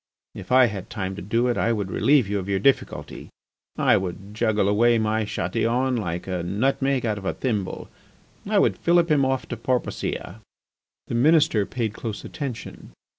[0.33, 3.29] If I had time to do it I would relieve you of your difficulty.
[3.77, 7.87] I would juggle away my Chatillon like a nutmeg out of a thimble.
[8.49, 10.41] I would fillip him off to Porpoisia."
[11.05, 12.93] The Minister paid close attention.